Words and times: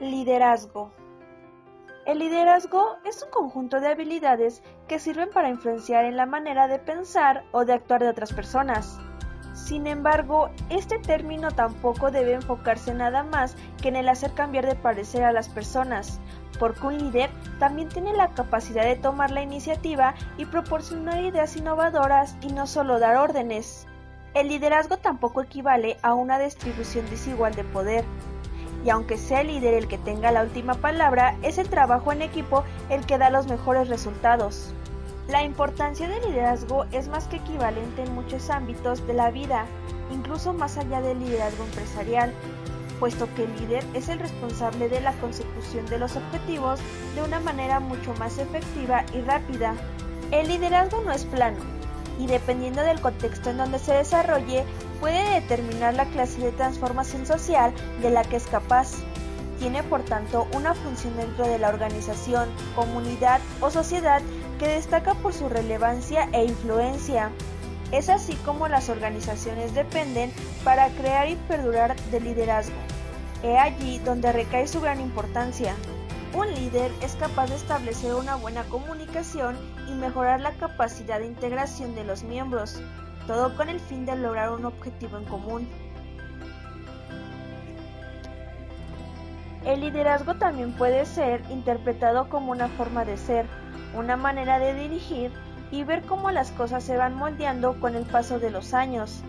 Liderazgo. 0.00 0.90
El 2.06 2.20
liderazgo 2.20 2.96
es 3.04 3.22
un 3.22 3.28
conjunto 3.28 3.80
de 3.80 3.88
habilidades 3.88 4.62
que 4.88 4.98
sirven 4.98 5.28
para 5.28 5.50
influenciar 5.50 6.06
en 6.06 6.16
la 6.16 6.24
manera 6.24 6.68
de 6.68 6.78
pensar 6.78 7.44
o 7.52 7.66
de 7.66 7.74
actuar 7.74 8.00
de 8.00 8.08
otras 8.08 8.32
personas. 8.32 8.98
Sin 9.52 9.86
embargo, 9.86 10.48
este 10.70 10.98
término 10.98 11.50
tampoco 11.50 12.10
debe 12.10 12.32
enfocarse 12.32 12.94
nada 12.94 13.24
más 13.24 13.56
que 13.82 13.88
en 13.88 13.96
el 13.96 14.08
hacer 14.08 14.32
cambiar 14.32 14.64
de 14.64 14.74
parecer 14.74 15.22
a 15.22 15.32
las 15.32 15.50
personas, 15.50 16.18
porque 16.58 16.86
un 16.86 16.96
líder 16.96 17.28
también 17.58 17.90
tiene 17.90 18.14
la 18.14 18.32
capacidad 18.32 18.84
de 18.84 18.96
tomar 18.96 19.30
la 19.30 19.42
iniciativa 19.42 20.14
y 20.38 20.46
proporcionar 20.46 21.22
ideas 21.22 21.58
innovadoras 21.58 22.38
y 22.40 22.54
no 22.54 22.66
solo 22.66 23.00
dar 23.00 23.18
órdenes. 23.18 23.86
El 24.32 24.48
liderazgo 24.48 24.96
tampoco 24.96 25.42
equivale 25.42 25.98
a 26.00 26.14
una 26.14 26.38
distribución 26.38 27.04
desigual 27.10 27.54
de 27.54 27.64
poder, 27.64 28.06
y 28.84 28.90
aunque 28.90 29.18
sea 29.18 29.42
el 29.42 29.48
líder 29.48 29.74
el 29.74 29.88
que 29.88 29.98
tenga 29.98 30.32
la 30.32 30.42
última 30.42 30.74
palabra, 30.74 31.36
es 31.42 31.58
el 31.58 31.68
trabajo 31.68 32.12
en 32.12 32.22
equipo 32.22 32.64
el 32.88 33.04
que 33.06 33.18
da 33.18 33.30
los 33.30 33.46
mejores 33.46 33.88
resultados. 33.88 34.72
La 35.28 35.44
importancia 35.44 36.08
del 36.08 36.22
liderazgo 36.22 36.86
es 36.92 37.08
más 37.08 37.28
que 37.28 37.36
equivalente 37.36 38.02
en 38.02 38.14
muchos 38.14 38.50
ámbitos 38.50 39.06
de 39.06 39.14
la 39.14 39.30
vida, 39.30 39.66
incluso 40.10 40.52
más 40.52 40.76
allá 40.76 41.00
del 41.00 41.20
liderazgo 41.20 41.64
empresarial, 41.64 42.32
puesto 42.98 43.28
que 43.34 43.44
el 43.44 43.56
líder 43.60 43.84
es 43.94 44.08
el 44.08 44.18
responsable 44.18 44.88
de 44.88 45.00
la 45.00 45.12
consecución 45.14 45.86
de 45.86 45.98
los 45.98 46.16
objetivos 46.16 46.80
de 47.14 47.22
una 47.22 47.40
manera 47.40 47.80
mucho 47.80 48.12
más 48.14 48.38
efectiva 48.38 49.04
y 49.14 49.20
rápida. 49.20 49.74
El 50.32 50.48
liderazgo 50.48 51.00
no 51.02 51.12
es 51.12 51.24
plano, 51.24 51.58
y 52.20 52.26
dependiendo 52.26 52.82
del 52.82 53.00
contexto 53.00 53.50
en 53.50 53.56
donde 53.56 53.78
se 53.78 53.94
desarrolle, 53.94 54.64
puede 55.00 55.40
determinar 55.40 55.94
la 55.94 56.04
clase 56.04 56.38
de 56.38 56.52
transformación 56.52 57.24
social 57.24 57.72
de 58.02 58.10
la 58.10 58.22
que 58.24 58.36
es 58.36 58.46
capaz. 58.46 58.90
Tiene 59.58 59.82
por 59.82 60.02
tanto 60.02 60.46
una 60.54 60.74
función 60.74 61.16
dentro 61.16 61.46
de 61.46 61.58
la 61.58 61.70
organización, 61.70 62.48
comunidad 62.74 63.40
o 63.60 63.70
sociedad 63.70 64.20
que 64.58 64.68
destaca 64.68 65.14
por 65.14 65.32
su 65.32 65.48
relevancia 65.48 66.28
e 66.32 66.44
influencia. 66.44 67.30
Es 67.90 68.10
así 68.10 68.34
como 68.44 68.68
las 68.68 68.90
organizaciones 68.90 69.74
dependen 69.74 70.30
para 70.62 70.88
crear 70.90 71.28
y 71.28 71.36
perdurar 71.36 71.96
del 72.10 72.24
liderazgo. 72.24 72.76
He 73.42 73.56
allí 73.56 73.98
donde 74.00 74.30
recae 74.32 74.68
su 74.68 74.82
gran 74.82 75.00
importancia. 75.00 75.74
Un 76.32 76.54
líder 76.54 76.92
es 77.02 77.16
capaz 77.16 77.48
de 77.48 77.56
establecer 77.56 78.14
una 78.14 78.36
buena 78.36 78.62
comunicación 78.64 79.56
y 79.88 79.94
mejorar 79.94 80.40
la 80.40 80.52
capacidad 80.52 81.18
de 81.18 81.26
integración 81.26 81.96
de 81.96 82.04
los 82.04 82.22
miembros, 82.22 82.80
todo 83.26 83.56
con 83.56 83.68
el 83.68 83.80
fin 83.80 84.06
de 84.06 84.14
lograr 84.14 84.52
un 84.52 84.64
objetivo 84.64 85.18
en 85.18 85.24
común. 85.24 85.68
El 89.64 89.80
liderazgo 89.80 90.36
también 90.36 90.72
puede 90.72 91.04
ser 91.04 91.42
interpretado 91.50 92.28
como 92.28 92.52
una 92.52 92.68
forma 92.68 93.04
de 93.04 93.16
ser, 93.16 93.46
una 93.96 94.16
manera 94.16 94.60
de 94.60 94.74
dirigir 94.74 95.32
y 95.72 95.82
ver 95.82 96.02
cómo 96.02 96.30
las 96.30 96.52
cosas 96.52 96.84
se 96.84 96.96
van 96.96 97.14
moldeando 97.14 97.78
con 97.80 97.96
el 97.96 98.04
paso 98.04 98.38
de 98.38 98.50
los 98.50 98.72
años 98.72 99.24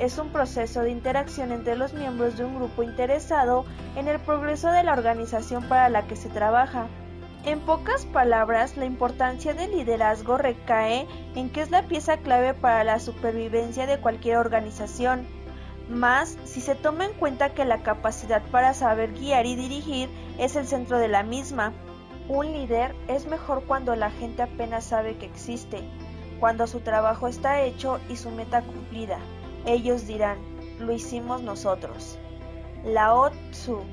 es 0.00 0.16
un 0.16 0.30
proceso 0.30 0.80
de 0.80 0.90
interacción 0.90 1.52
entre 1.52 1.76
los 1.76 1.92
miembros 1.92 2.38
de 2.38 2.44
un 2.46 2.56
grupo 2.56 2.82
interesado 2.82 3.66
en 3.96 4.08
el 4.08 4.18
progreso 4.18 4.70
de 4.72 4.82
la 4.82 4.94
organización 4.94 5.62
para 5.68 5.90
la 5.90 6.06
que 6.06 6.16
se 6.16 6.30
trabaja. 6.30 6.86
En 7.44 7.60
pocas 7.60 8.06
palabras, 8.06 8.78
la 8.78 8.86
importancia 8.86 9.52
del 9.52 9.72
liderazgo 9.72 10.38
recae 10.38 11.06
en 11.34 11.50
que 11.50 11.60
es 11.60 11.70
la 11.70 11.82
pieza 11.82 12.16
clave 12.16 12.54
para 12.54 12.82
la 12.82 12.98
supervivencia 12.98 13.86
de 13.86 13.98
cualquier 13.98 14.38
organización, 14.38 15.26
más 15.90 16.38
si 16.44 16.62
se 16.62 16.74
toma 16.74 17.04
en 17.04 17.12
cuenta 17.12 17.52
que 17.52 17.66
la 17.66 17.82
capacidad 17.82 18.42
para 18.50 18.72
saber 18.72 19.12
guiar 19.12 19.44
y 19.44 19.54
dirigir 19.54 20.08
es 20.38 20.56
el 20.56 20.66
centro 20.66 20.98
de 20.98 21.08
la 21.08 21.24
misma. 21.24 21.72
Un 22.28 22.52
líder 22.52 22.94
es 23.08 23.26
mejor 23.26 23.64
cuando 23.66 23.94
la 23.96 24.10
gente 24.10 24.42
apenas 24.42 24.84
sabe 24.84 25.18
que 25.18 25.26
existe, 25.26 25.82
cuando 26.38 26.66
su 26.66 26.80
trabajo 26.80 27.28
está 27.28 27.60
hecho 27.60 28.00
y 28.08 28.16
su 28.16 28.30
meta 28.30 28.62
cumplida. 28.62 29.18
Ellos 29.66 30.06
dirán, 30.06 30.38
lo 30.78 30.92
hicimos 30.92 31.42
nosotros. 31.42 32.18
Lao 32.84 33.30
Tzu 33.50 33.84